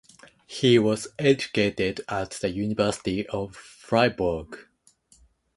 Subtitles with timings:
[0.47, 4.67] He was educated at the University of Fribourg.